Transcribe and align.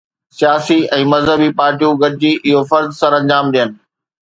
سياسي 0.37 0.77
۽ 0.99 1.03
مذهبي 1.13 1.49
پارٽيون 1.61 2.01
گڏجي 2.05 2.33
اهو 2.47 2.65
فرض 2.73 2.91
سرانجام 3.03 3.55
ڏين. 3.59 3.79